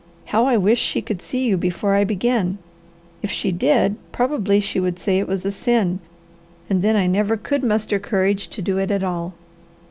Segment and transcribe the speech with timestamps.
[0.25, 2.57] "How I wish she could see you before I begin.
[3.21, 5.99] If she did, probably she would say it was a sin,
[6.67, 9.35] and then I never could muster courage to do it at all.